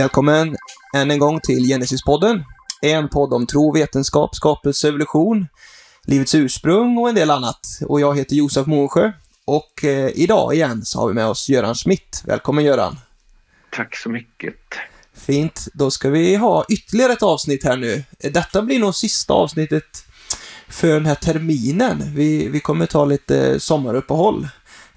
[0.00, 0.56] Välkommen
[0.96, 2.44] än en gång till Genesis-podden.
[2.82, 5.46] En podd om tro, vetenskap, skapelse, evolution,
[6.04, 7.60] livets ursprung och en del annat.
[7.86, 9.12] Och jag heter Josef Månsjö.
[9.44, 12.22] Och eh, idag igen så har vi med oss Göran Schmidt.
[12.24, 12.98] Välkommen Göran!
[13.70, 14.54] Tack så mycket!
[15.14, 18.04] Fint, då ska vi ha ytterligare ett avsnitt här nu.
[18.18, 20.04] Detta blir nog sista avsnittet
[20.68, 22.14] för den här terminen.
[22.14, 24.48] Vi, vi kommer ta lite sommaruppehåll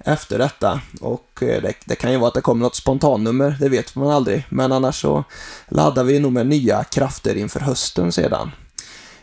[0.03, 0.81] efter detta.
[1.02, 4.09] Och eh, det, det, kan ju vara att det kommer något spontannummer, det vet man
[4.09, 4.45] aldrig.
[4.49, 5.23] Men annars så
[5.67, 8.52] laddar vi nog med nya krafter inför hösten sedan.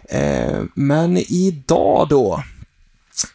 [0.05, 2.43] Eh, men idag då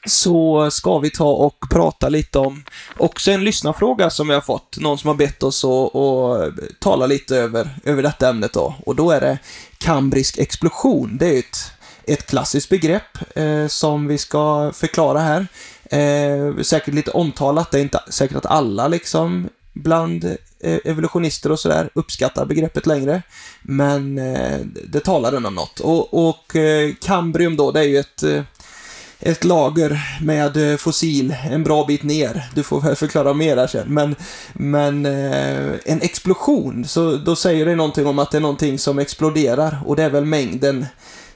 [0.05, 2.63] så ska vi ta och prata lite om
[2.97, 4.77] också en lyssnarfråga som vi har fått.
[4.77, 8.75] Någon som har bett oss att, att tala lite över, över detta ämnet då.
[8.85, 9.37] Och då är det
[9.77, 11.17] kambrisk explosion.
[11.17, 11.71] Det är ett,
[12.03, 15.47] ett klassiskt begrepp eh, som vi ska förklara här.
[15.89, 17.71] Eh, säkert lite omtalat.
[17.71, 20.25] Det är inte säkert att alla liksom bland
[20.59, 23.21] eh, evolutionister och sådär uppskattar begreppet längre.
[23.61, 25.79] Men eh, det talar ändå om något.
[25.79, 28.43] Och, och eh, kambrium då, det är ju ett eh,
[29.19, 32.43] ett lager med eh, fossil en bra bit ner.
[32.55, 33.93] Du får förklara mer där sen.
[33.93, 34.15] Men,
[34.53, 38.99] men eh, en explosion, så då säger det någonting om att det är någonting som
[38.99, 40.85] exploderar och det är väl mängden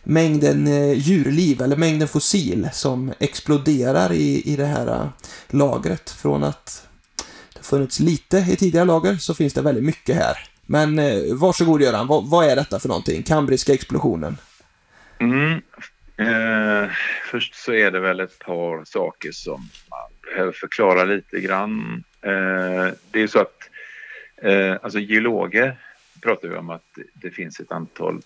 [0.10, 5.08] mängden eh, djurliv eller mängden fossil som exploderar i, i det här eh,
[5.48, 6.10] lagret.
[6.10, 6.88] Från att
[7.54, 10.38] det funnits lite i tidigare lager så finns det väldigt mycket här.
[10.66, 13.24] Men eh, varsågod Göran, vad, vad är detta för någonting?
[13.24, 14.38] Kambriska explosionen?
[15.20, 15.62] Mm.
[16.18, 16.90] Eh,
[17.32, 22.04] först så är det väl ett par saker som man behöver förklara lite grann.
[22.22, 23.70] Eh, det är så att
[24.42, 25.80] eh, alltså geologer
[26.22, 28.22] pratar vi om att det finns ett antal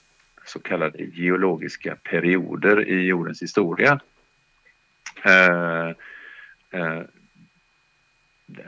[0.46, 4.00] så kallade geologiska perioder i jordens historia.
[5.26, 5.88] Eh,
[6.70, 7.02] eh,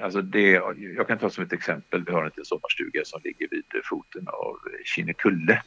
[0.02, 3.48] alltså det, jag kan ta som ett exempel, vi har en liten sommarstuga som ligger
[3.52, 5.62] vid foten av Kinnekulle.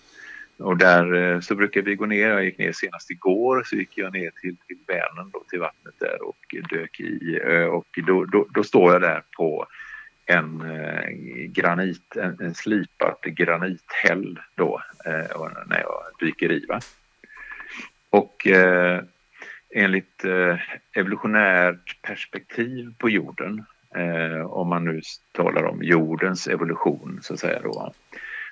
[0.59, 3.99] Och där eh, så brukar vi gå ner, jag gick ner senast igår, så gick
[3.99, 7.41] jag ner till, till Vänern, då, till vattnet där och dök i.
[7.45, 9.67] Eh, och då, då, då står jag där på
[10.29, 11.11] en eh,
[11.47, 16.67] granit, en, en slipad granithäll då eh, när jag dyker i.
[16.69, 16.81] Va?
[18.11, 19.03] Och eh,
[19.75, 20.57] enligt eh,
[20.93, 25.01] evolutionärt perspektiv på jorden, eh, om man nu
[25.33, 27.93] talar om jordens evolution så att säga då,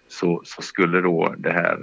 [0.08, 1.78] så, så, skulle då det här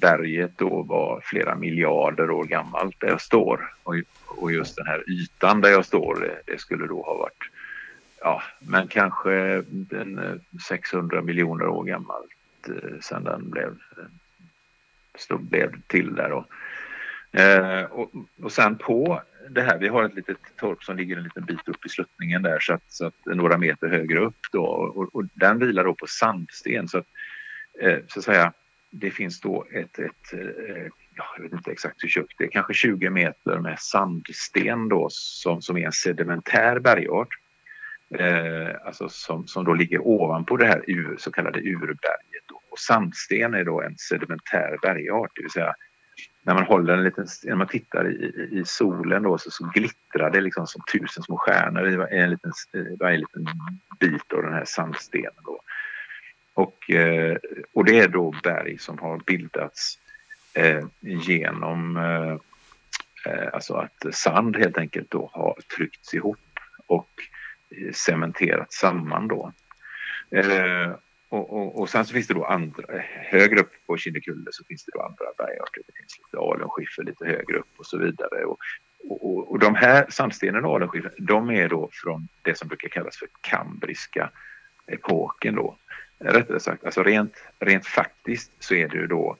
[0.00, 3.72] berget då vara flera miljarder år gammalt där jag står.
[3.82, 3.94] Och,
[4.26, 7.50] och just den här ytan där jag står, det, det skulle då ha varit
[8.24, 9.64] ja, men kanske
[10.68, 12.32] 600 eh, miljoner år gammalt
[12.68, 13.78] eh, sen den blev,
[15.30, 16.32] eh, blev till där.
[16.32, 16.46] Och,
[17.90, 18.10] och,
[18.42, 21.68] och sen på det här, vi har ett litet torp som ligger en liten bit
[21.68, 25.24] upp i sluttningen där så att, så att några meter högre upp då och, och
[25.34, 27.06] den vilar då på sandsten så att
[28.08, 28.52] så att säga
[28.90, 30.32] det finns då ett, ett
[31.14, 35.08] ja, jag vet inte exakt hur tjockt det är, kanske 20 meter med sandsten då
[35.10, 37.34] som, som är en sedimentär bergart
[38.10, 42.50] eh, alltså som, som då ligger ovanpå det här ur, så kallade urberget.
[42.70, 45.74] Och sandsten är då en sedimentär bergart, det vill säga
[46.42, 50.30] när man håller en liten, när man tittar i, i solen då så, så glittrar
[50.30, 52.52] det liksom som tusen små stjärnor i en liten,
[53.00, 53.46] varje liten
[54.00, 55.32] bit av den här sandstenen.
[55.44, 55.60] Då.
[56.54, 57.36] Och, eh,
[57.72, 59.98] och det är då berg som har bildats
[60.54, 62.32] eh, genom eh,
[63.32, 66.38] eh alltså att sand helt enkelt då har tryckts ihop
[66.86, 67.10] och
[67.92, 69.52] cementerat samman då.
[70.30, 70.92] Eh,
[71.28, 72.84] och, och, och, sen så finns det då andra,
[73.30, 75.82] högre upp på Kinnekulle så finns det då andra bergarter.
[75.86, 78.44] Det finns lite alunskiffer lite högre upp och så vidare.
[78.44, 78.58] Och,
[79.08, 83.16] och, och de här sandstenen och alunskiffer, de är då från det som brukar kallas
[83.16, 84.30] för kambriska
[84.86, 85.76] epoken då.
[86.18, 89.36] Rättare sagt, alltså rent, rent faktiskt så är det ju då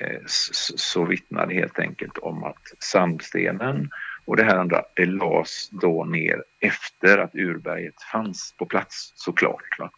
[0.00, 3.90] eh, så, så vittnar det helt enkelt om att sandstenen
[4.26, 9.78] och det här andra, det lades då ner efter att urberget fanns på plats såklart.
[9.78, 9.90] Va?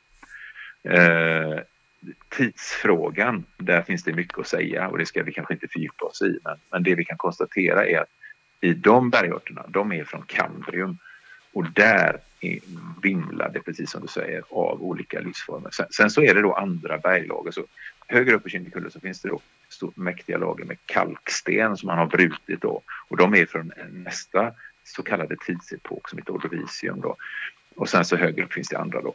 [0.92, 1.58] Eh,
[2.28, 6.22] tidsfrågan, där finns det mycket att säga och det ska vi kanske inte fördjupa oss
[6.22, 6.38] i.
[6.44, 8.08] Men, men det vi kan konstatera är att
[8.60, 10.98] i de bergarterna, de är från Kambrium
[11.52, 12.20] och där
[13.02, 15.70] vimlar det, precis som du säger, av olika livsformer.
[15.70, 17.50] Sen, sen så är det då andra berglager.
[17.50, 17.64] Så
[18.06, 21.98] högre upp i Kinnekulle så finns det då stort, mäktiga lager med kalksten som man
[21.98, 22.82] har brutit då.
[23.08, 24.52] Och de är från nästa
[24.84, 27.16] så kallade tidsepok som heter ordovisium då.
[27.74, 29.14] Och sen så högre upp finns det andra då.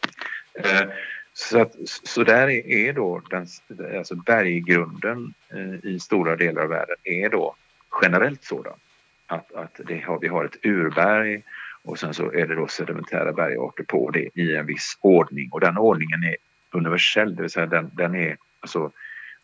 [0.53, 0.89] Eh,
[1.33, 3.47] så, att, så där är, då den,
[3.97, 7.55] alltså berggrunden eh, i stora delar av världen är då
[8.01, 8.73] generellt sådan
[9.27, 11.43] att, att det har, vi har ett urberg
[11.83, 15.59] och sen så är det då sedimentära bergarter på det i en viss ordning och
[15.59, 16.35] den ordningen är
[16.71, 18.91] universell, det vill säga den, den är alltså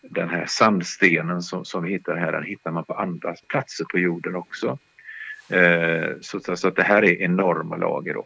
[0.02, 4.00] den här sandstenen som, som vi hittar här, den hittar man på andra platser på
[4.00, 4.78] jorden också.
[5.50, 8.26] Eh, så, så att det här är enorma lager då.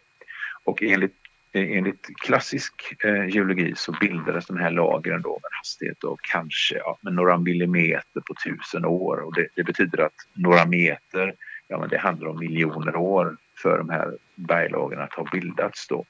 [0.63, 1.15] Och enligt,
[1.53, 2.73] enligt klassisk
[3.03, 7.13] eh, geologi så bildades de här lagren då med en hastighet av kanske ja, med
[7.13, 11.33] några millimeter på tusen år och det, det, betyder att några meter,
[11.67, 16.05] ja men det handlar om miljoner år för de här berglagren att ha bildats då.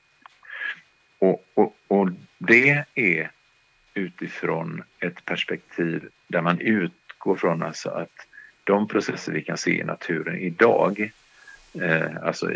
[1.19, 3.31] Och, och, och det är
[3.93, 8.27] utifrån ett perspektiv där man utgår från alltså att
[8.63, 11.11] de processer vi kan se i naturen idag,
[11.81, 12.51] eh, alltså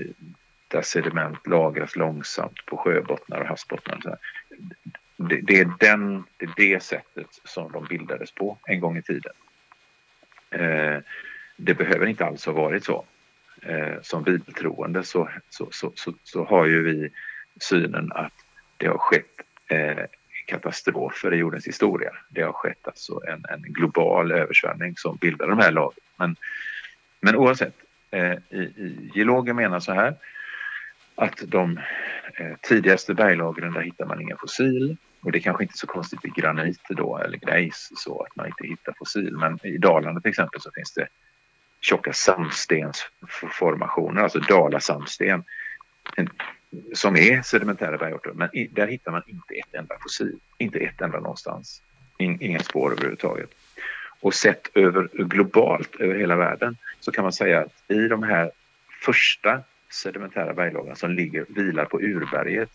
[0.67, 4.17] där sediment lagras långsamt på sjöbottnar och havsbottnar.
[5.17, 9.01] Det, det, är den, det är det sättet som de bildades på en gång i
[9.01, 9.33] tiden.
[10.49, 10.97] Eh,
[11.57, 13.05] det behöver inte alls ha varit så.
[13.67, 17.09] Eh, som bibeltroende så, så, så, så, så har ju vi
[17.59, 18.33] synen att
[18.77, 20.05] det har skett eh,
[20.45, 22.11] katastrofer i jordens historia.
[22.29, 26.03] Det har skett alltså en, en global översvämning som bildar de här lagren.
[26.17, 26.35] Men,
[27.19, 27.73] men oavsett,
[28.11, 30.15] eh, i, i, geologer menar så här
[31.15, 31.77] att de
[32.33, 35.87] eh, tidigaste berglagren där hittar man inga fossil och det är kanske inte är så
[35.87, 40.21] konstigt i granit då eller grejs så att man inte hittar fossil men i Dalarna
[40.21, 41.07] till exempel så finns det
[41.81, 45.43] tjocka sandstensformationer, alltså dalasandsten
[46.93, 48.31] som är sedimentära bergarter.
[48.35, 51.81] Men i, där hittar man inte ett enda fossil, inte ett enda någonstans.
[52.17, 53.49] In, inga spår överhuvudtaget.
[54.21, 58.51] Och sett över globalt över hela världen så kan man säga att i de här
[59.01, 62.69] första sedimentära berglagren som ligger, vilar på urberget,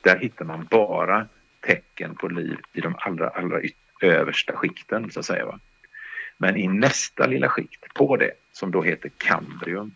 [0.00, 1.26] där hittar man bara
[1.60, 3.60] tecken på liv i de allra, allra
[4.00, 5.46] översta skikten så att säga.
[5.46, 5.60] Va?
[6.42, 9.94] Men i nästa lilla skikt på det, som då heter kambrium,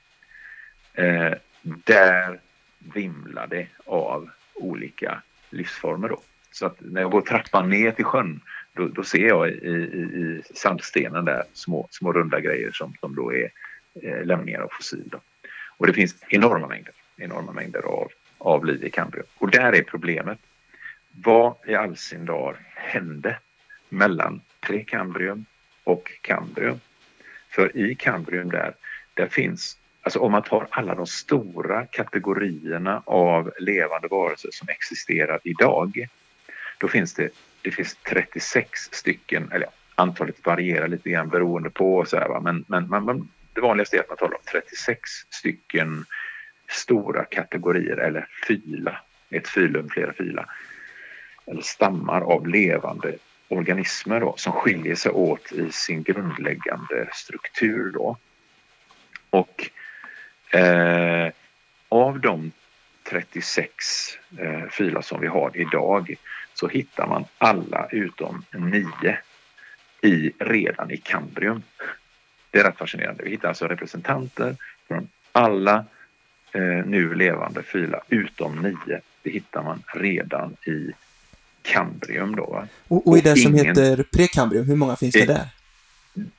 [0.94, 1.32] eh,
[1.62, 2.40] där
[2.78, 6.20] vimlar det av olika livsformer då.
[6.50, 8.40] Så att när jag går trappan ner till sjön
[8.72, 13.14] då, då ser jag i, i, i, sandstenen där små, små runda grejer som, som
[13.14, 13.50] då är
[14.02, 15.08] eh, lämningar av fossil.
[15.08, 15.20] Då.
[15.76, 19.26] Och det finns enorma mängder, enorma mängder av, av liv i kambrium.
[19.38, 20.38] Och där är problemet.
[21.10, 23.38] Vad i all sin dar hände
[23.88, 25.44] mellan prekambrium
[25.84, 26.80] och kambrium?
[27.50, 28.74] För i kambrium där,
[29.14, 35.40] där finns Alltså om man tar alla de stora kategorierna av levande varelser som existerar
[35.44, 36.08] idag,
[36.78, 37.30] då finns det,
[37.62, 42.40] det finns 36 stycken, eller antalet varierar lite grann beroende på så här, va?
[42.40, 45.00] men, men, men det vanligaste är att man talar om 36
[45.30, 46.04] stycken
[46.68, 49.00] stora kategorier eller fyla,
[49.30, 50.46] ett fylum, flera fyla,
[51.46, 53.14] eller stammar av levande
[53.48, 57.90] organismer då, som skiljer sig åt i sin grundläggande struktur.
[57.92, 58.16] Då.
[59.30, 59.70] Och
[60.54, 61.32] Eh,
[61.88, 62.52] av de
[63.02, 63.74] 36
[64.38, 66.14] eh, filer som vi har idag
[66.54, 69.18] så hittar man alla utom nio
[70.00, 71.62] i, redan i kambrium.
[72.50, 73.24] Det är rätt fascinerande.
[73.24, 74.56] Vi hittar alltså representanter
[74.88, 75.84] från alla
[76.52, 79.00] eh, nu levande filer utom nio.
[79.22, 80.92] Det hittar man redan i
[81.64, 82.36] kambrium.
[82.36, 85.48] Då, och, och, i det som heter prekambrium, hur många finns det där?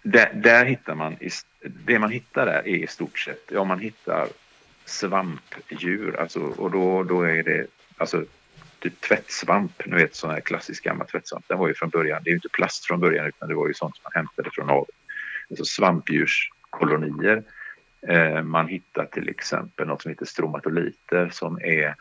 [0.02, 1.16] Där, där hittar man,
[1.86, 4.28] det man hittar där är i stort sett, ja man hittar
[4.86, 7.68] svampdjur, alltså, och då, då är det
[7.98, 8.26] alltså
[8.80, 12.30] typ tvättsvamp, nu vet sån här klassisk gammal tvättsvamp, den var ju från början, det
[12.30, 14.70] är ju inte plast från början utan det var ju sånt som man hämtade från
[14.70, 14.96] havet.
[15.50, 17.44] Alltså svampdjurskolonier.
[18.08, 21.96] Eh, man hittar till exempel något som heter stromatoliter som är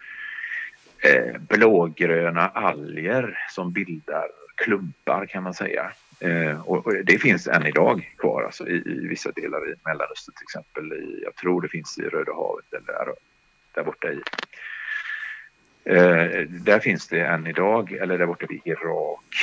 [1.04, 5.92] eh, blågröna alger som bildar klumpar kan man säga.
[6.20, 10.34] Eh, och, och, det finns än idag kvar alltså, i, i, vissa delar i Mellanöstern
[10.34, 10.92] till exempel.
[10.92, 13.14] I, jag tror det finns i Röda havet eller
[13.74, 14.20] där borta i.
[15.84, 19.34] Eh, där finns det än idag, eller där borta vid Irak.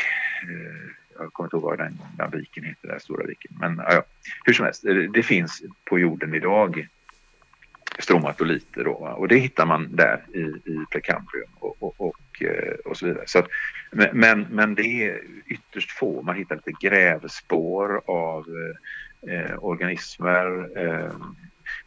[0.43, 3.51] Eh, jag kommer inte ihåg vad den, den viken heter, den stora viken.
[3.59, 4.03] Men ja,
[4.45, 6.87] hur som helst, det, det finns på jorden idag
[7.99, 10.39] stromatoliter då, och det hittar man där i,
[10.71, 13.23] i prekambrium och, och, och, eh, och, så vidare.
[13.27, 13.47] Så att,
[14.13, 18.45] men, men det är ytterst få, man hittar lite grävspår av
[19.27, 21.11] eh, organismer, eh,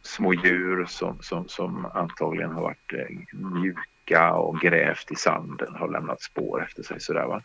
[0.01, 5.89] små djur som, som, som antagligen har varit eh, mjuka och grävt i sanden, har
[5.89, 7.41] lämnat spår efter sig sådär va.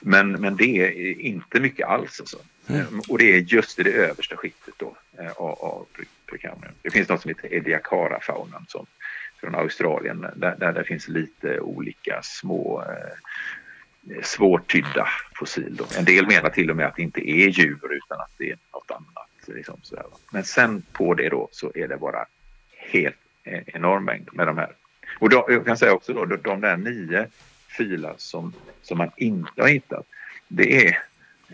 [0.00, 2.38] Men, men det är inte mycket alls alltså.
[2.68, 3.00] Mm.
[3.08, 5.86] Och det är just i det översta skiktet då eh, av, av
[6.30, 6.74] prekambrium.
[6.82, 8.86] Det finns något som heter Ediacara-faunan som
[9.40, 15.76] från Australien där, där det finns lite olika små eh, svårtydda fossil.
[15.76, 15.86] Då.
[15.98, 18.58] En del menar till och med att det inte är djur utan att det är
[18.72, 19.26] något annat.
[19.46, 20.04] Liksom sådär.
[20.32, 22.26] Men sen på det då så är det bara
[22.76, 24.72] helt eh, enorm mängd med de här.
[25.18, 27.28] Och då, jag kan säga också då, de där nio
[27.68, 30.06] filer som, som man inte har hittat,
[30.48, 30.98] det är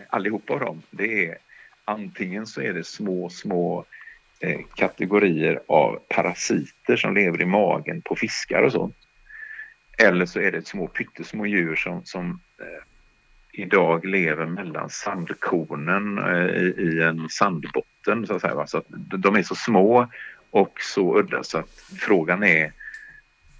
[0.09, 1.37] allihopa av dem, det är
[1.85, 3.85] antingen så är det små, små
[4.39, 8.95] eh, kategorier av parasiter som lever i magen på fiskar och sånt.
[9.97, 12.83] Eller så är det små pyttesmå djur som, som eh,
[13.51, 18.55] idag lever mellan sandkornen eh, i, i, en sandbotten så att säga.
[18.55, 18.67] Va?
[18.67, 18.85] Så att
[19.17, 20.07] de är så små
[20.49, 22.71] och så udda så att frågan är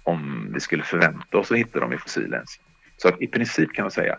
[0.02, 2.44] om vi skulle förvänta oss att hitta dem i fossilen.
[2.96, 4.18] Så att i princip kan man säga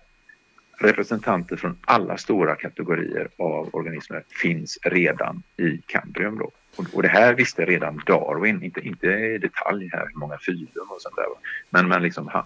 [0.80, 6.38] representanter från alla stora kategorier av organismer finns redan i Kambrium.
[6.38, 6.52] Då.
[6.94, 11.02] Och, det här visste redan Darwin, inte, inte i detalj här hur många fyrum och
[11.02, 11.26] sånt där.
[11.70, 12.46] Men, men liksom, han,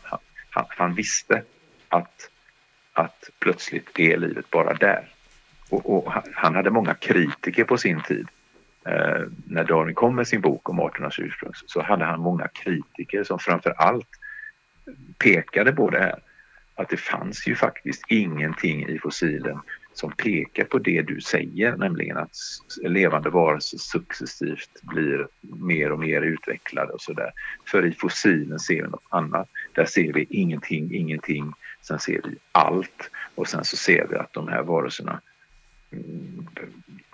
[0.50, 1.44] han, han visste
[1.90, 2.30] att,
[2.94, 5.08] att plötsligt är livet bara där.
[5.70, 8.28] Och, och han hade många kritiker på sin tid.
[8.86, 13.24] Eh, när Darwin kom med sin bok om arternas ursprung så hade han många kritiker
[13.24, 14.10] som framför allt
[15.18, 16.20] pekade på det här
[16.76, 19.60] att det fanns ju faktiskt ingenting i fossilen
[19.94, 22.36] som pekar på det du säger, nämligen att
[22.82, 27.32] levande varelser successivt blir mer och mer utvecklade och sådär.
[27.66, 29.50] För i fossilen ser vi något annat.
[29.74, 34.34] Där ser vi ingenting, ingenting, sen ser vi allt och sen så ser vi att
[34.34, 35.22] de här varelserna
[35.92, 36.48] mm,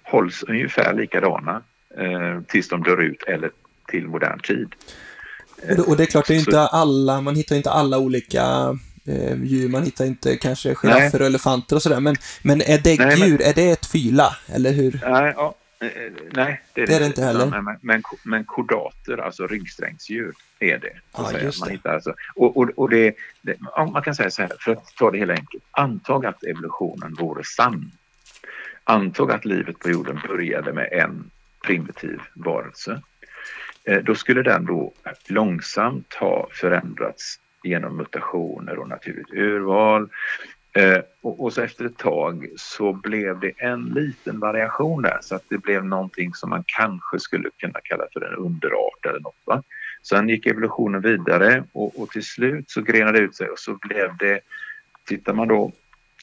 [0.04, 1.64] hålls ungefär likadana
[1.98, 3.52] eh, tills de dör ut eller
[3.88, 4.76] till modern tid.
[5.70, 8.78] Och det, och det är klart, det är inte alla, man hittar inte alla olika
[9.44, 9.70] djur.
[9.70, 12.00] Man hittar inte kanske giraffer och elefanter och sådär.
[12.00, 13.42] Men, men är däggdjur, men...
[13.42, 14.38] är det ett fyla?
[14.48, 15.00] Eller hur?
[15.10, 15.90] Nej, ja, eh,
[16.32, 17.46] nej det är det, det, är det inte heller.
[17.46, 20.94] Men, men, men kodater, alltså ryggsträngsdjur, är det.
[21.18, 23.56] Ja, just man hittar alltså, och, och, och det, det,
[23.94, 25.64] man kan säga så här, för att ta det hela enkelt.
[25.72, 27.92] Antag att evolutionen vore sann.
[28.84, 31.32] Antag att livet på jorden började med en
[31.66, 33.02] primitiv varelse.
[33.84, 34.94] Eh, då skulle den då
[35.28, 40.10] långsamt ha förändrats genom mutationer och naturligt urval.
[40.74, 45.36] Eh, och, och, så efter ett tag så blev det en liten variation där så
[45.36, 49.42] att det blev någonting som man kanske skulle kunna kalla för en underart eller något.
[49.46, 49.64] Va?
[50.04, 53.78] Sen gick evolutionen vidare och, och till slut så grenade det ut sig och så
[53.82, 54.40] blev det,
[55.06, 55.72] tittar man då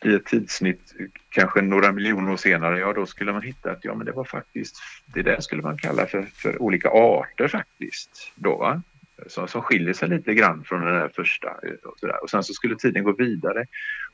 [0.05, 0.95] i ett tidssnitt
[1.29, 4.25] kanske några miljoner år senare, ja då skulle man hitta att ja men det var
[4.25, 4.77] faktiskt,
[5.07, 8.33] det där skulle man kalla för, för olika arter faktiskt.
[8.35, 8.83] Då, va?
[9.27, 11.49] Som, som skiljer sig lite grann från den där första.
[11.49, 12.23] Eh, och, så där.
[12.23, 13.67] och sen så skulle tiden gå vidare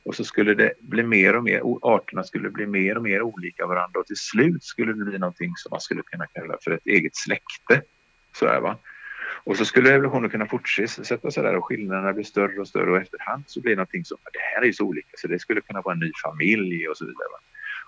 [0.03, 3.65] och så skulle det bli mer och mer, arterna skulle bli mer och mer olika
[3.67, 6.85] varandra och till slut skulle det bli någonting som man skulle kunna kalla för ett
[6.85, 7.81] eget släkte.
[8.35, 8.77] Så där, va?
[9.45, 12.97] Och så skulle evolutionen kunna fortsätta så där och skillnaderna blir större och större och
[12.97, 15.61] efterhand så blir det någonting som, det här är ju så olika så det skulle
[15.61, 17.27] kunna vara en ny familj och så vidare.
[17.31, 17.39] Va?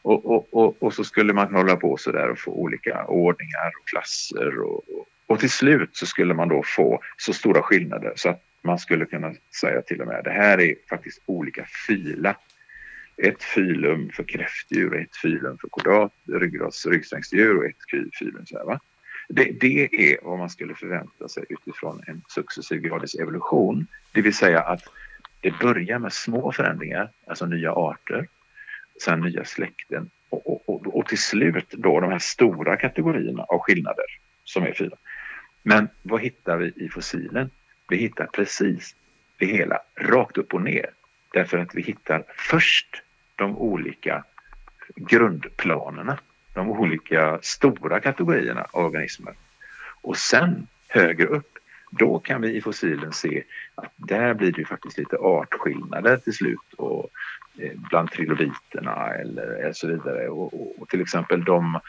[0.01, 3.71] Och, och, och, och, så skulle man hålla på så där och få olika ordningar
[3.81, 8.29] och klasser och, och till slut så skulle man då få så stora skillnader så
[8.29, 12.35] att man skulle kunna säga till och med det här är faktiskt olika fila.
[13.17, 18.45] Ett filum för kräftdjur, ett filum för kordat, ryggrads ryggsträngsdjur och ett filum.
[18.45, 18.79] Så här, va?
[19.29, 23.87] Det, det, är vad man skulle förvänta sig utifrån en successiv gradisk evolution.
[24.11, 24.83] Det vill säga att
[25.41, 28.27] det börjar med små förändringar, alltså nya arter,
[29.03, 33.59] sen nya släkten och, och, och, och till slut då de här stora kategorierna av
[33.59, 34.05] skillnader
[34.43, 34.97] som är fyra.
[35.67, 37.49] Men vad hittar vi i fossilen?
[37.89, 38.95] Vi hittar precis
[39.37, 40.89] det hela rakt upp och ner.
[41.33, 43.03] Därför att vi hittar först
[43.35, 44.23] de olika
[44.95, 46.17] grundplanerna,
[46.53, 49.33] de olika stora kategorierna av organismer.
[50.01, 51.57] Och sen högre upp,
[51.91, 53.43] då kan vi i fossilen se
[53.75, 57.09] att där blir det faktiskt lite artskillnader till slut och
[57.59, 60.29] eh, bland trilobiterna eller så vidare.
[60.29, 61.79] Och, och, och till exempel de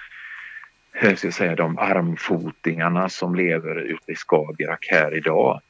[1.01, 5.61] jag ska säga, de armfotingarna som lever ute i Skagerrak här idag.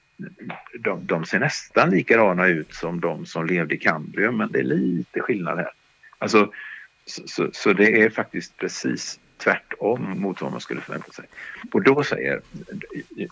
[0.80, 4.62] De, de, ser nästan likadana ut som de som levde i Kambrium men det är
[4.62, 5.70] lite skillnad här.
[6.18, 6.52] Alltså,
[7.06, 11.24] så, så, så, det är faktiskt precis tvärtom mot vad man skulle förvänta sig.
[11.72, 12.40] Och då säger,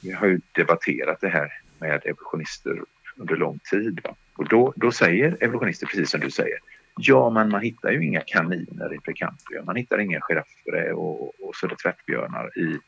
[0.02, 2.80] vi har ju debatterat det här med evolutionister
[3.16, 4.00] under lång tid.
[4.04, 4.14] Va?
[4.36, 6.58] Och då, då säger evolutionister precis som du säger,
[6.96, 9.66] Ja, men man hittar ju inga kaniner i Prekambrium.
[9.66, 12.78] Man hittar inga giraffer och, och så det tvättbjörnar i,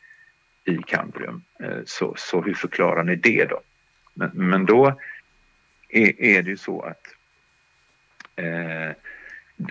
[0.65, 1.43] i Kambrium.
[1.61, 3.61] Eh, så, så hur förklarar ni det då?
[4.15, 5.01] Men, men då
[5.89, 7.03] är, är det ju så att
[8.37, 8.97] eh,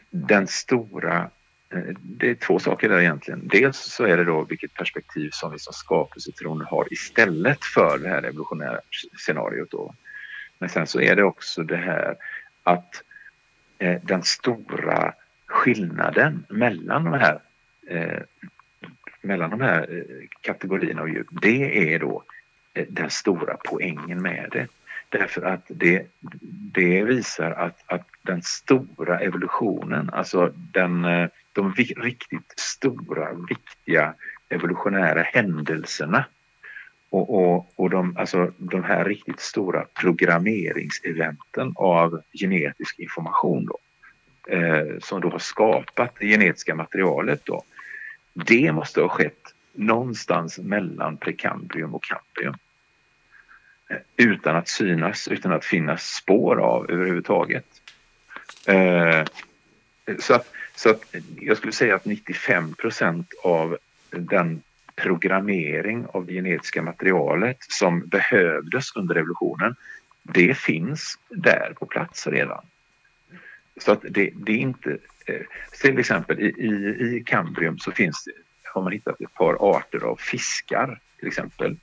[0.10, 1.30] den stora
[1.70, 3.48] eh, det är två saker där egentligen.
[3.48, 8.10] Dels så är det då vilket perspektiv som vi som skapelsetron har istället för det
[8.10, 8.80] här evolutionära
[9.18, 9.72] scenariot.
[9.72, 9.96] Då.
[10.60, 12.15] Men sen så är det också det här
[12.63, 13.15] att eh,
[13.79, 15.13] Eh, den stora
[15.46, 17.39] skillnaden mellan de här,
[17.88, 18.22] eh,
[19.22, 22.24] mellan de här eh, kategorierna av djur, det är då
[22.74, 24.67] eh, den stora poängen med det.
[25.10, 26.08] Därför att det,
[26.74, 34.13] det visar att, att den stora evolutionen, alltså den, eh, de riktigt stora, viktiga
[34.50, 36.25] evolutionära händelserna
[37.16, 43.78] och, och, och de, alltså, de här riktigt stora programmeringseventen av genetisk information då,
[44.56, 47.64] eh, som då har skapat det genetiska materialet då.
[48.34, 52.56] Det måste ha skett någonstans mellan prekambrium och kambrium.
[53.90, 57.66] Eh, utan att synas, utan att finnas spår av överhuvudtaget.
[58.68, 59.26] Eh,
[60.20, 63.78] så, att, så att jag skulle säga att 95 procent av
[64.10, 64.62] den
[64.96, 69.75] programmering av det genetiska materialet som behövdes under revolutionen,
[70.24, 72.66] det finns där på plats redan.
[73.78, 74.98] Så att det, det är inte...
[75.25, 75.42] Eh,
[75.82, 76.70] till exempel i, i,
[77.18, 78.32] i Kambrium så finns det,
[78.74, 81.78] har man hittat ett par arter av fiskar till exempel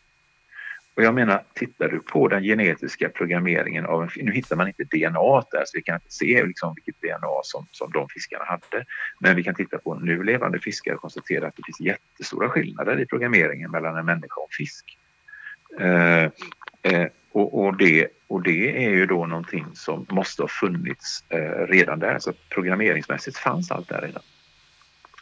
[0.95, 4.85] och jag menar, tittar du på den genetiska programmeringen av en Nu hittar man inte
[4.85, 8.85] DNA där så vi kan inte se liksom vilket DNA som, som de fiskarna hade.
[9.21, 13.01] Men vi kan titta på nu levande fiskar och konstatera att det finns jättestora skillnader
[13.01, 14.99] i programmeringen mellan en människa och en fisk.
[15.81, 16.25] Eh,
[16.93, 21.67] eh, och, och, det, och det är ju då någonting som måste ha funnits eh,
[21.67, 22.19] redan där.
[22.19, 24.23] Så programmeringsmässigt fanns allt där redan.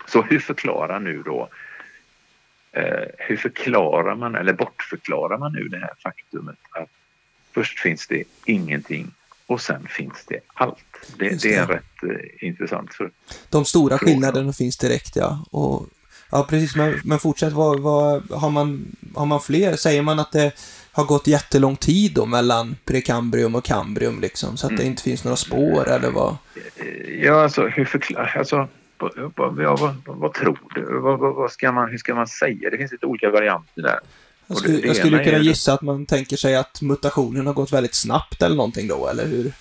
[0.07, 1.70] Så hur förklarar nu då Eh,
[3.19, 6.89] hur förklarar man eller bortförklarar man nu det här faktumet att
[7.55, 9.11] först finns det ingenting
[9.47, 10.77] och sen finns det allt.
[11.17, 11.43] Det, det.
[11.43, 12.95] det är rätt eh, intressant.
[12.95, 13.11] För
[13.51, 14.13] De stora fråga.
[14.13, 15.45] skillnaderna finns direkt, ja.
[15.51, 15.87] Och,
[16.31, 16.77] ja, precis.
[16.77, 19.77] Men, men fortsätt, vad, vad, har, man, har man fler?
[19.77, 20.53] Säger man att det
[20.93, 24.83] har gått jättelång tid då mellan prekambrium och kambrium liksom, så att mm.
[24.83, 26.37] det inte finns några spår eller vad?
[27.23, 28.37] Ja, alltså hur förklarar...
[28.39, 28.69] Alltså,
[29.17, 30.99] ja, vad, vad, tror du?
[31.01, 32.71] Vad, vad, ska man, hur ska man säga?
[32.71, 34.01] Det finns lite olika varianter där.
[34.47, 37.95] Jag skulle, jag skulle kunna gissa att man tänker sig att mutationen har gått väldigt
[37.95, 39.53] snabbt eller någonting då, eller hur?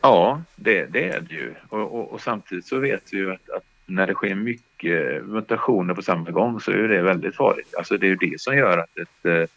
[0.00, 1.54] Ja, det, det är det ju.
[1.68, 5.94] Och, och, och, samtidigt så vet vi ju att, att, när det sker mycket mutationer
[5.94, 7.74] på samma gång så är det väldigt farligt.
[7.74, 9.48] Alltså det är ju det som gör att ett eh,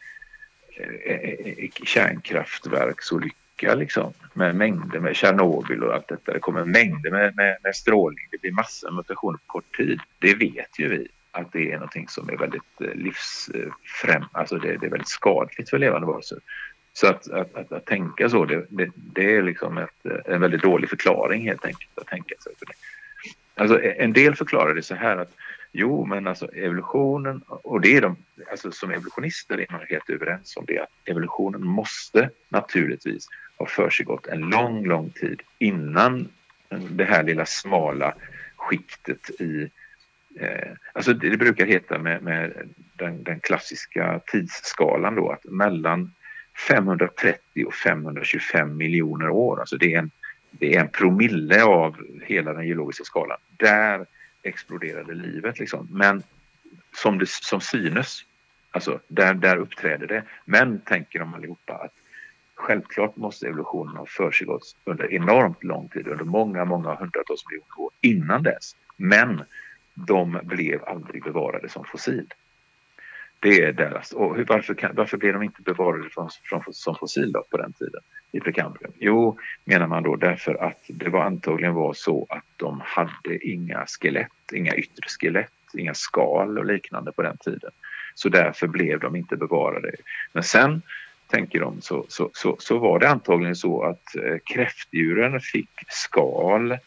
[1.06, 6.34] eh, eh kärnkraftverksolycka olycka liksom, med mängder med Tjernobyl och allt detta.
[6.34, 8.28] Det kommer mängder med, med, med strålning.
[8.32, 10.00] Det blir massor av mutationer på kort tid.
[10.20, 14.26] Det vet ju vi att det är någonting som är väldigt livsfrämmande, livsfräm...
[14.32, 16.38] Alltså det, det är väldigt skadligt för levande varelser.
[16.94, 20.42] Så att, att, att, att, tänka så, det, det, det, är liksom ett, eh, en
[20.42, 22.54] väldigt dålig förklaring helt enkelt att tänka sig.
[22.60, 22.74] För det.
[23.56, 25.32] Alltså, en del förklarar det så här att
[25.72, 28.16] jo, men alltså evolutionen och det är de,
[28.52, 33.28] alltså som evolutionister är man helt överens om det att evolutionen måste naturligtvis
[33.58, 36.30] ha försiggått en lång, lång tid innan
[36.70, 38.14] det här lilla smala
[38.56, 39.70] skiktet i
[40.40, 46.14] eh, Alltså det brukar heta med, med den, den, klassiska tidsskalan då att mellan
[46.70, 50.12] 530 och 525 miljoner år, alltså det är en,
[50.52, 53.38] det är en promille av hela den geologiska skalan.
[53.58, 54.06] Där
[54.48, 55.88] exploderade livet liksom.
[55.92, 56.24] Men
[56.96, 58.26] som, det, som synes,
[58.72, 60.24] alltså där, där uppträder det.
[60.46, 61.94] Men tänker de allihopa att
[62.58, 67.92] Självklart måste evolutionen ha försiggått under enormt lång tid, under många, många hundratals miljoner år
[68.02, 68.76] innan dess.
[68.96, 69.44] Men
[69.94, 72.34] de blev aldrig bevarade som fossil.
[73.40, 74.12] Det är deras.
[74.12, 77.74] Och varför, kan, varför blev de inte bevarade från, från, som fossil då på den
[77.74, 78.94] tiden i prekambrium?
[79.00, 83.86] Jo, menar man då därför att det var antagligen var så att de hade inga
[83.86, 87.72] skelett, inga yttre skelett, inga skal och liknande på den tiden.
[88.16, 89.92] Så därför blev de inte bevarade.
[90.34, 90.82] Men sen
[91.28, 96.78] tänker de, så, så, så, så var det antagligen så att eh, kräftdjuren fick skal,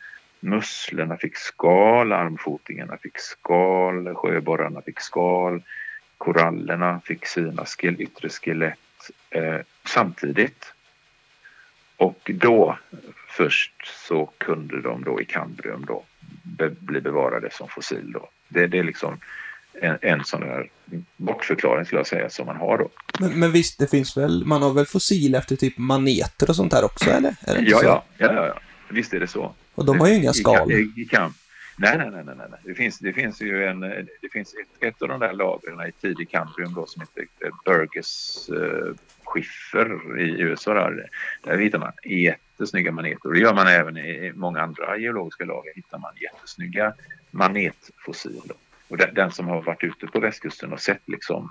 [0.40, 5.62] musslorna fick skal, armfotingarna fick skal, sjöborrarna fick skal,
[6.18, 10.72] korallerna fick sina yttre skelett eh, samtidigt.
[12.01, 12.79] Och då
[13.29, 13.73] först
[14.09, 16.03] så kunde de då i kambrium då
[16.43, 18.29] be, bli bevarade som fossil då.
[18.49, 19.19] Det, det är liksom
[19.73, 20.71] en, en sån där
[21.17, 22.89] bortförklaring skulle jag säga som man har då.
[23.19, 26.73] Men, men visst, det finns väl, man har väl fossil efter typ maneter och sånt
[26.73, 27.35] här också eller?
[27.47, 29.55] Ja, ja, ja, ja, visst är det så.
[29.75, 30.73] Och de har ju inga skal.
[30.73, 31.09] I, i, i.
[31.81, 32.61] Nej, nej, nej, nej, nej.
[32.64, 35.88] Det finns, det finns ju en, eh, det finns ett, ett av de där lagren
[35.88, 40.75] i tidig kambrium då som heter eh, Burgess eh, Schiffer i USA.
[40.75, 41.09] Där,
[41.43, 45.73] där hittar man jättesnygga maneter och det gör man även i många andra geologiska lager
[45.75, 46.95] hittar man jättesnygga
[47.31, 48.43] manetfossil.
[48.45, 48.55] Då.
[48.88, 51.51] Och den, den, som har varit ute på västkusten och sett liksom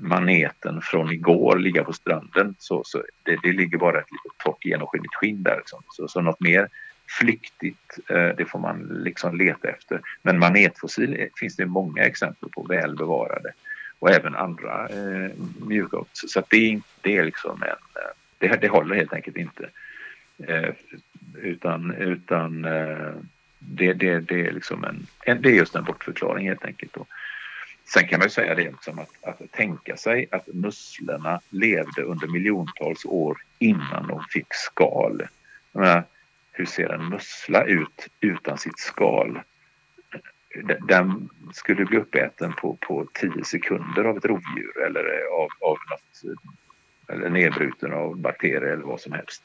[0.00, 4.64] maneten från igår ligga på stranden så, så det, det ligger bara ett litet torrt
[4.64, 5.56] genomskinligt skinn där.
[5.56, 5.82] Liksom.
[5.88, 6.68] Så, så något mer
[7.08, 10.00] flyktigt eh, det får man liksom leta efter.
[10.22, 13.52] Men manetfossil finns det många exempel på väl bevarade
[13.98, 15.30] och även andra eh,
[15.66, 15.96] mjuka.
[16.12, 19.68] Så att det, det är liksom en, eh, det, det håller helt enkelt inte.
[20.46, 20.70] Eh,
[21.34, 23.14] utan utan eh,
[23.58, 26.92] det, det, det, är liksom en, en, det är just en bortförklaring helt enkelt.
[26.92, 27.06] Då.
[27.84, 32.26] Sen kan man ju säga det liksom att, att tänka sig att musslorna levde under
[32.26, 35.22] miljontals år innan de fick skal.
[35.72, 36.04] Menar,
[36.58, 39.40] hur ser en mussla ut utan sitt skal?
[40.88, 45.04] Den skulle bli uppäten på, på tio sekunder av ett rovdjur eller
[45.40, 46.38] av, av något,
[47.08, 49.42] eller nedbruten av bakterier eller vad som helst.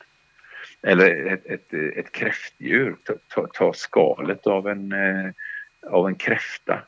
[0.82, 5.32] Eller ett, ett, ett kräftdjur, ta, ta, ta skalet av en, eh,
[5.91, 6.82] av en kräfta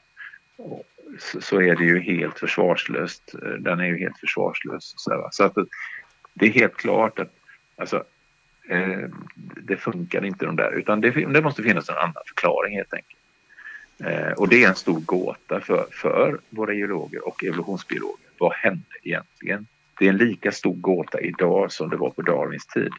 [1.19, 3.35] så, så, är det ju helt försvarslöst.
[3.59, 4.93] Den är ju helt försvarslös.
[4.97, 5.53] Så, så att
[6.33, 7.33] det är helt klart att
[7.75, 8.03] alltså,
[8.67, 9.10] eh,
[9.56, 13.19] det funkar inte de där utan det, det, måste finnas en annan förklaring helt enkelt.
[13.99, 18.25] Eh, och det är en stor gåta för, för våra geologer och evolutionsbiologer.
[18.38, 19.67] Vad hände egentligen?
[19.99, 22.91] Det är en lika stor gåta idag som det var på Darwins tid.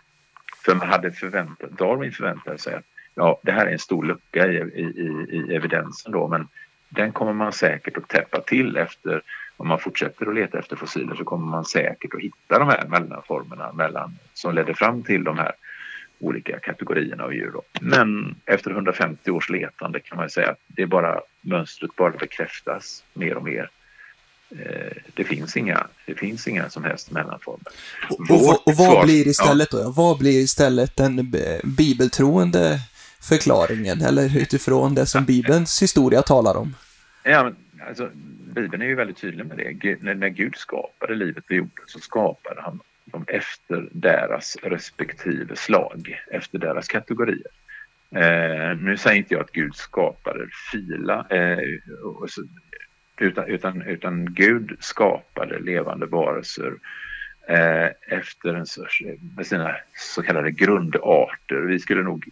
[0.65, 4.47] För man hade förväntat, Darwin förväntade sig att ja, det här är en stor lucka
[4.47, 4.83] i, i,
[5.31, 6.49] i evidensen då men
[6.89, 9.23] den kommer man säkert att täppa till efter,
[9.57, 12.89] om man fortsätter att leta efter fossiler så kommer man säkert att hitta de här
[12.89, 15.53] mellanformerna mellan, som ledde fram till de här
[16.19, 17.51] olika kategorierna av djur.
[17.53, 17.63] Då.
[17.81, 23.37] Men efter 150 års letande kan man säga att det bara mönstret bara bekräftas mer
[23.37, 23.71] och mer.
[24.51, 27.67] Eh, det finns inga, det finns inga som helst mellanformer.
[28.11, 29.79] Och, och, och vad svar, blir istället ja.
[29.79, 29.91] då?
[29.91, 32.81] Vad blir istället den bibeltroende
[33.21, 36.75] förklaringen eller utifrån det som Bibelns historia talar om?
[37.23, 37.57] Ja, men,
[37.89, 38.11] alltså,
[38.57, 40.15] Bibeln är ju väldigt tydlig med det.
[40.15, 46.59] När, Gud skapade livet på jorden så skapade han dem efter deras respektive slag, efter
[46.59, 47.51] deras kategorier.
[48.11, 51.59] Eh, nu säger inte jag att Gud skapade fila, eh,
[53.19, 56.73] utan, utan, utan Gud skapade levande varelser
[57.49, 61.57] eh, efter en sorts, eh, med sina så kallade grundarter.
[61.57, 62.29] Vi skulle nog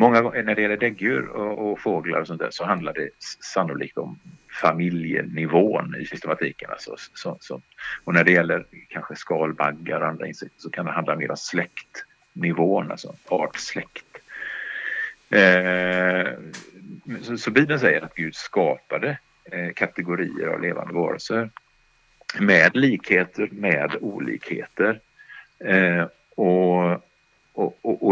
[0.00, 3.08] Många gånger när det gäller däggdjur och, och, fåglar och sånt där så handlar det
[3.40, 4.18] sannolikt om
[4.50, 6.70] familjenivån i systematiken.
[6.70, 7.62] Alltså, så, så.
[8.04, 11.36] Och när det gäller kanske skalbaggar och andra insekter så kan det handla mer om
[11.36, 14.04] släktnivån, alltså artsläkt.
[15.30, 16.32] Eh,
[17.22, 21.50] så, så Bibeln säger att Gud skapade eh, kategorier av levande varelser
[22.38, 25.00] med likheter, med olikheter.
[25.58, 27.07] Eh, och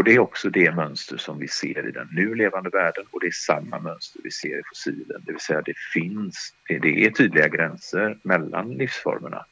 [0.07, 3.27] det är också det mönster som vi ser i den nu levande världen och det
[3.27, 5.23] är samma mönster vi ser i fossilen.
[5.27, 9.47] Det vill säga det finns, det är tydliga gränser mellan livsformerna.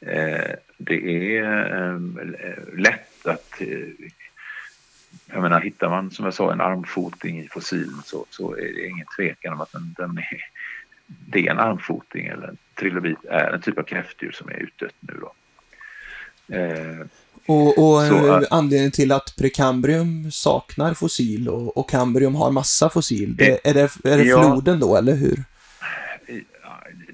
[0.00, 1.44] Eh, det är
[1.76, 2.00] eh,
[2.78, 3.88] lätt att eh,
[5.26, 8.86] jag menar, hittar man som jag sa en armfoting i fossilen så, så är det
[8.86, 10.40] ingen tvekan om att den, den är,
[11.06, 14.96] det är en armfoting eller en trilobit är en typ av kräftdjur som är utdött
[15.00, 15.32] nu då.
[17.46, 23.36] Och, och så, anledningen till att prekambrium saknar fossil och, och kambrium har massa fossil,
[23.36, 25.44] det, är det, är det ja, floden då, eller hur?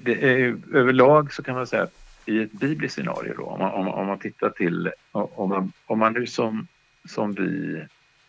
[0.01, 1.93] Det är, överlag så kan man säga att
[2.25, 5.99] i ett bibliskt scenario då, om man, om, om man tittar till, om man, om
[5.99, 6.67] man nu som,
[7.05, 7.81] som vi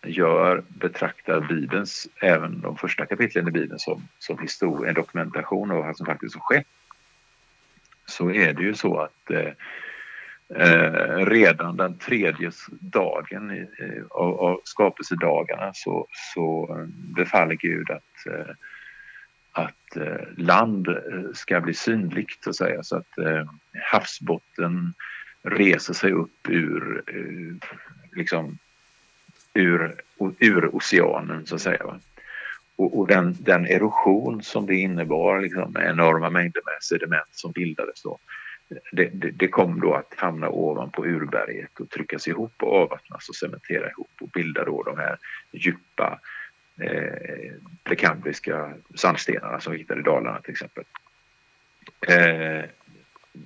[0.02, 5.76] gör betraktar Bibelns, även de första kapitlen i Bibeln som, som historia, en dokumentation av
[5.76, 6.66] vad som faktiskt har skett,
[8.06, 9.52] så är det ju så att eh,
[10.56, 13.66] eh, redan den tredje dagen i,
[14.10, 16.86] av, av skapelsedagarna så, så eh,
[17.16, 18.54] befaller Gud att, eh,
[19.52, 23.44] att eh, land eh, ska bli synligt så att säga så att eh,
[23.92, 24.94] havsbotten
[25.42, 27.02] reser sig upp ur,
[28.12, 28.58] liksom,
[29.54, 29.94] ur,
[30.38, 31.84] ur oceanen så att säga.
[31.84, 32.00] Va?
[32.76, 38.02] Och, och, den, den erosion som det innebar, liksom, enorma mängder med sediment som bildades
[38.02, 38.18] då,
[38.92, 43.36] det, det, det kom då att hamna ovanpå urberget och tryckas ihop och avvattnas och
[43.36, 45.18] cementera ihop och bilda då de här
[45.52, 46.20] djupa
[46.80, 47.52] eh,
[47.84, 50.84] prekambriska sandstenarna som vi hittar i Dalarna till exempel.
[52.08, 52.64] Eh,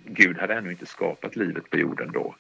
[0.05, 2.35] Gud hade ännu inte skapat livet på jorden då.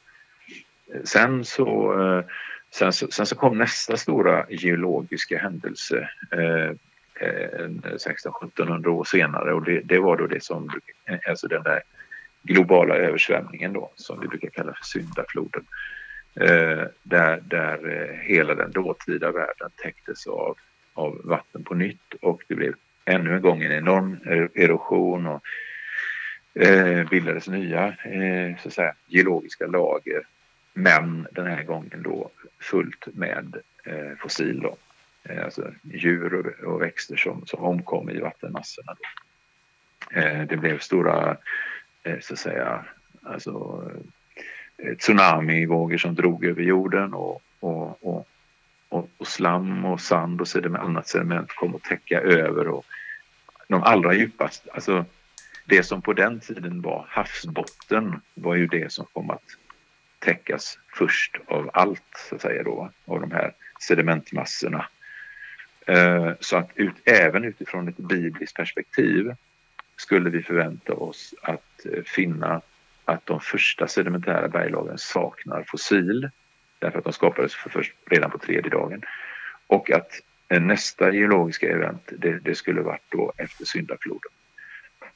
[1.05, 2.25] Sen så, eh,
[2.71, 6.71] sen, så, sen så kom nästa stora geologiska händelse eh,
[7.21, 10.71] eh 1600-1700 år senare och det, det, var då det som,
[11.29, 11.83] alltså den där
[12.45, 15.65] globala översvämningen då, som vi brukar kalla för syndafloden.
[16.41, 20.57] Eh, där, där eh, hela den dåtida världen täcktes av,
[20.95, 24.17] av vatten på nytt och det blev ännu en gång en enorm
[24.55, 25.43] erosion och
[26.55, 30.23] eh, bildades nya eh, så att säga, geologiska lager.
[30.73, 32.31] Men den här gången då
[32.61, 34.77] fullt med eh, fossil då.
[35.23, 38.97] Eh, alltså djur och, och, växter som, som omkom i vattenmassorna.
[38.99, 40.21] Då.
[40.21, 41.37] Eh, det blev stora
[42.05, 42.85] Eh, så att säga,
[43.23, 43.85] alltså,
[44.79, 48.29] eh, tsunamivågor som drog över jorden och, och, och,
[48.89, 52.85] och, och slam och sand och sediment, annat sediment kom att täcka över och
[53.69, 55.05] de allra djupaste, alltså
[55.67, 59.43] det som på den tiden var havsbotten var ju det som kom att
[60.19, 64.87] täckas först av allt, så att säga då, av de här sedimentmassorna.
[65.87, 69.35] Eh, så att ut, även utifrån ett bibliskt perspektiv
[69.97, 72.61] skulle vi förvänta oss att eh, finna
[73.05, 76.31] att de första sedimentära berglagren saknar fossil
[76.79, 79.03] därför att de skapades för först, redan på tredje dagen.
[79.67, 80.11] Och att
[80.49, 84.33] eh, nästa geologiska event det, det skulle varit då efter syndafloden.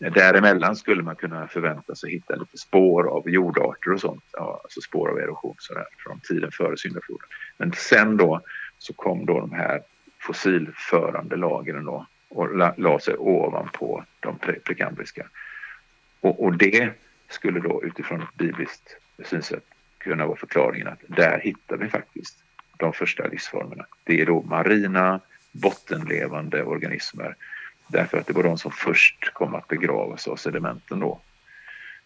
[0.00, 4.60] Eh, däremellan skulle man kunna förvänta sig hitta lite spår av jordarter och sånt, ja,
[4.62, 7.28] alltså spår av erosion sådär, från tiden före syndafloden.
[7.56, 8.40] Men sen då
[8.78, 9.82] så kom då de här
[10.20, 15.26] fossilförande lagren då och la, la sig ovanpå de prekambriska.
[16.20, 16.90] Och, och, det
[17.28, 19.64] skulle då utifrån ett bibliskt synsätt
[19.98, 22.44] kunna vara förklaringen att där hittar vi faktiskt
[22.76, 23.86] de första livsformerna.
[24.04, 25.20] Det är då marina
[25.52, 27.36] bottenlevande organismer
[27.88, 31.20] därför att det var de som först kom att begravas av sedimenten då.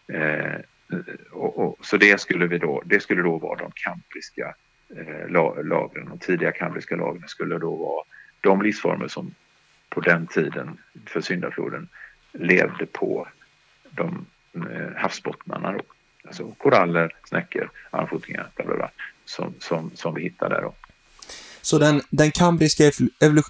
[0.07, 0.59] Eh,
[1.31, 4.55] och, och, så det skulle, vi då, det skulle då vara de kambriska
[4.97, 5.29] eh,
[5.63, 6.09] lagren.
[6.09, 8.05] De tidiga kambriska lagren skulle då vara
[8.41, 9.33] de livsformer som
[9.93, 11.89] på den tiden för syndafloden
[12.31, 13.27] levde på
[13.89, 14.25] de
[14.55, 15.71] eh, havsbottnarna.
[15.71, 15.79] Då.
[16.25, 18.49] Alltså koraller, snäckor, armfotingar,
[19.25, 20.61] som, som, som vi hittar där.
[20.61, 20.73] Då.
[21.61, 22.83] Så den, den kambriska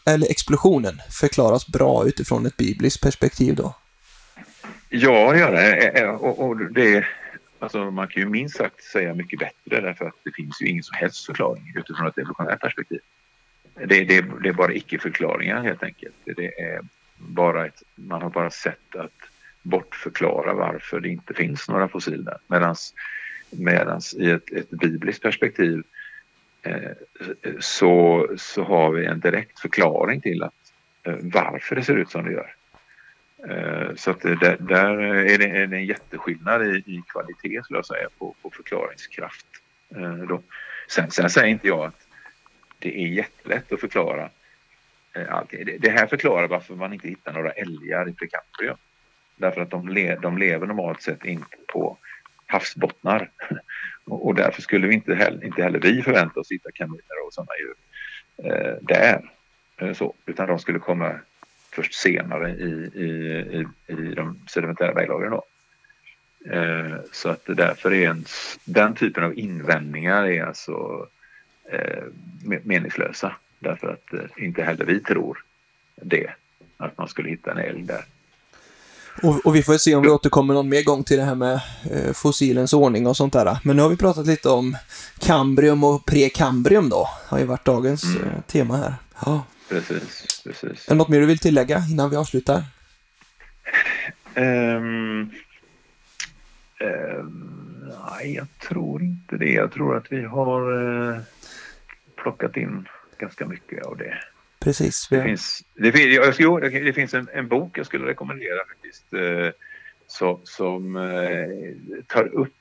[0.06, 3.76] eller explosionen förklaras bra utifrån ett bibliskt perspektiv då?
[4.90, 6.08] Ja, det gör det.
[6.10, 7.06] Och, och det
[7.60, 10.84] alltså man kan ju minst sagt säga mycket bättre därför att det finns ju ingen
[10.84, 13.00] som helst förklaring utifrån ett evolutionärt perspektiv.
[13.76, 16.16] Det, det, det är bara icke-förklaringar helt enkelt.
[16.26, 16.82] Det är
[17.18, 19.12] bara ett, man har bara sett att
[19.62, 22.38] bortförklara varför det inte finns några fossiler.
[23.50, 25.84] Medan i ett, ett bibliskt perspektiv
[26.62, 26.92] eh,
[27.60, 30.54] så, så har vi en direkt förklaring till att,
[31.04, 32.56] eh, varför det ser ut som det gör.
[33.50, 37.78] Eh, så att det, där är det, är det en jätteskillnad i, i kvalitet skulle
[37.78, 39.46] jag säga på, på förklaringskraft.
[39.96, 40.42] Eh, då.
[40.88, 42.08] Sen, sen säger inte jag att
[42.84, 44.30] det är jättelätt att förklara
[45.14, 45.78] eh, allting.
[45.80, 48.78] Det, här förklarar varför man inte hittar några älgar i Precaprium.
[49.36, 51.98] Därför att de, le, de lever normalt sett inte på
[52.46, 53.30] havsbottnar.
[54.06, 57.52] Och, därför skulle vi inte heller, inte heller vi förvänta oss hitta kaniner och sådana
[57.60, 57.76] djur
[58.52, 59.32] eh, där.
[59.78, 61.20] Eh, så, utan de skulle komma
[61.72, 63.08] först senare i, i,
[63.88, 65.32] i, i de sedimentära berglagren.
[65.32, 65.44] Då.
[66.52, 68.26] Eh, så att därför är en,
[68.66, 71.08] den typen av invändningar är alltså
[72.64, 73.36] meningslösa.
[73.60, 75.44] Därför att eh, inte heller vi tror
[76.02, 76.30] det,
[76.78, 78.06] att man skulle hitta en älg där.
[79.22, 81.62] Och, och, vi får se om vi återkommer någon mer gång till det här med
[81.92, 83.58] eh, fossilens ordning och sånt där.
[83.64, 84.78] Men nu har vi pratat lite om
[85.20, 87.10] kambrium och prekambrium då.
[87.28, 88.28] Har ju varit dagens mm.
[88.28, 88.94] eh, tema här.
[89.26, 89.46] Ja.
[89.70, 90.88] Precis, precis.
[90.88, 92.64] Är det något mer du vill tillägga innan vi avslutar?
[94.36, 95.32] Um,
[96.80, 99.52] um, nej, jag tror inte det.
[99.52, 101.20] Jag tror att vi har uh,
[102.24, 104.18] plockat in ganska mycket av det.
[104.60, 105.08] Precis.
[105.10, 109.14] Det, finns, det, finns, jo, det finns en, en bok jag skulle rekommendera faktiskt.
[109.14, 109.52] Uh,
[110.08, 111.50] så, som uh,
[112.08, 112.54] tar upp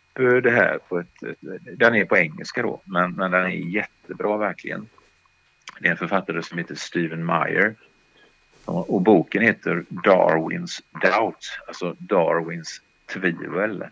[0.42, 1.38] det här på ett, ett,
[1.78, 4.88] Den är på engelska då, men, men den är jättebra verkligen.
[5.80, 7.74] Det är en författare som heter Stephen Meyer.
[8.64, 13.84] Och boken heter Darwins Doubt, alltså Darwins tvivel.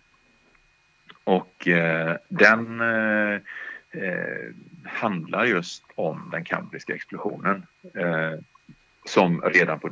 [1.25, 3.35] Och eh, den eh,
[3.91, 4.53] eh,
[4.85, 7.67] handlar just om den kambriska explosionen.
[7.95, 8.41] Eh,
[9.05, 9.91] som redan, på,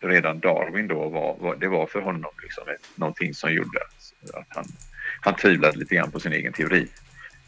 [0.00, 3.78] redan Darwin då var, var, det var för honom liksom ett, någonting som gjorde
[4.34, 4.64] att han,
[5.20, 6.88] han tvivlade lite grann på sin egen teori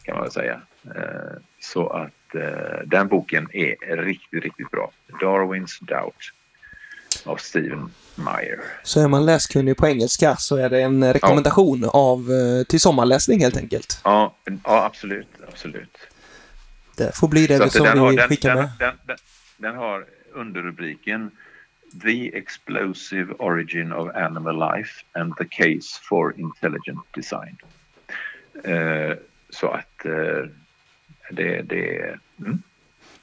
[0.09, 0.61] kan man väl säga.
[0.85, 4.90] Eh, så att eh, den boken är riktigt, riktigt bra.
[5.20, 6.33] Darwins Doubt
[7.24, 8.61] av Stephen Meyer.
[8.83, 11.90] Så är man läskunnig på engelska så är det en rekommendation ja.
[11.90, 14.01] av, eh, till sommarläsning helt enkelt?
[14.05, 15.98] Ja, ja absolut, absolut.
[16.98, 18.70] Det får bli det som vi har, skickar den, med.
[18.78, 19.16] Den, den,
[19.56, 21.30] den har underrubriken
[22.02, 27.56] The Explosive Origin of Animal Life and the Case for Intelligent Design.
[28.66, 29.16] Uh,
[29.50, 30.50] så att eh,
[31.30, 31.62] det...
[31.62, 32.62] det mm.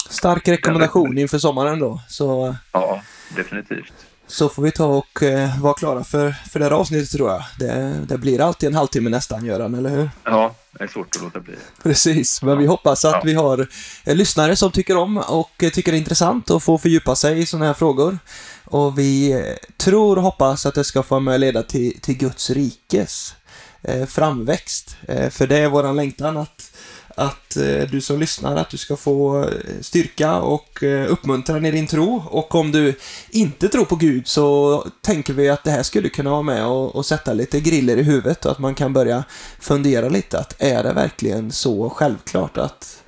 [0.10, 2.02] Stark rekommendation inför sommaren då.
[2.08, 3.02] Så, ja,
[3.36, 4.15] definitivt.
[4.28, 7.44] Så får vi ta och eh, vara klara för, för det här avsnittet tror jag.
[7.60, 10.10] Det, det blir alltid en halvtimme nästan, Göran, eller hur?
[10.24, 11.54] Ja, det är svårt att låta bli.
[11.84, 12.60] Precis, men ja.
[12.60, 13.22] vi hoppas att ja.
[13.24, 13.68] vi har
[14.04, 17.40] eh, lyssnare som tycker om och eh, tycker det är intressant att få fördjupa sig
[17.40, 18.20] i sådana här frågor.
[18.66, 19.40] Och vi eh,
[19.78, 23.36] tror och hoppas att det ska få med leda till, till Guds rikes
[23.82, 24.98] eh, framväxt.
[25.08, 26.75] Eh, för det är våran längtan att,
[27.16, 29.50] att eh, du som lyssnar, att du ska få eh,
[29.82, 32.24] styrka och eh, uppmuntran i din tro.
[32.30, 32.94] Och om du
[33.30, 36.96] inte tror på Gud så tänker vi att det här skulle kunna vara med och,
[36.96, 39.24] och sätta lite griller i huvudet och att man kan börja
[39.60, 43.04] fundera lite att är det verkligen så självklart att,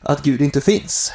[0.00, 1.12] att Gud inte finns?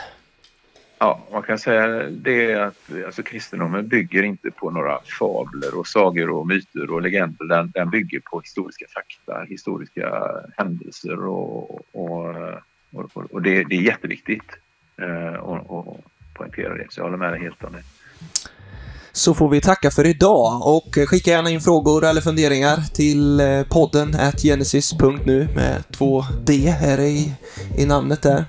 [0.98, 6.30] Ja, man kan säga det att alltså, kristendomen bygger inte på några fabler och sagor
[6.30, 7.46] och myter och legender.
[7.46, 12.36] Den, den bygger på historiska fakta, historiska händelser och, och,
[12.94, 14.50] och, och det, det, är jätteviktigt
[15.02, 16.00] eh, att
[16.34, 16.86] poängtera det.
[16.90, 17.84] Så jag håller med dig helt om det.
[19.12, 23.64] Så får vi tacka för idag och skicka gärna in frågor eller funderingar till eh,
[23.64, 27.34] podden podden genesis.nu med två D här i,
[27.78, 28.46] i namnet där.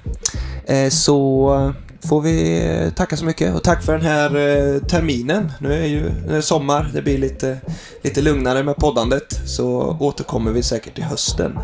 [0.67, 1.75] Eh, så
[2.09, 5.53] får vi tacka så mycket och tack för den här eh, terminen.
[5.61, 7.59] Nu är ju nu är sommar, det blir lite,
[8.03, 11.59] lite lugnare med poddandet så återkommer vi säkert i hösten.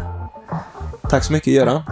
[1.10, 1.82] Tack så mycket Göran.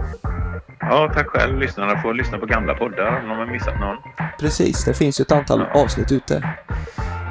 [0.80, 1.58] Ja, tack själv.
[1.58, 3.96] Lyssnarna får lyssna på gamla poddar om de har missat någon.
[4.40, 6.54] Precis, det finns ju ett antal avsnitt ute.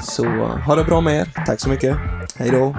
[0.02, 0.26] Så
[0.66, 1.46] ha det bra med er.
[1.46, 1.98] Tack så mycket.
[2.38, 2.76] Hej då.